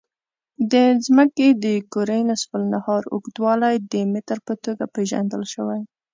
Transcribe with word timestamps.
د 0.71 0.73
ځمکې 1.05 1.47
د 1.63 1.65
کرې 1.93 2.19
نصف 2.29 2.49
النهار 2.59 3.03
اوږدوالی 3.13 3.75
د 3.91 3.93
متر 4.11 4.37
په 4.47 4.53
توګه 4.63 4.83
پېژندل 4.95 5.43
شوی. 5.53 5.81